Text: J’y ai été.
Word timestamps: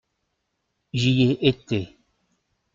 J’y 0.93 1.21
ai 1.29 1.47
été. 1.47 1.99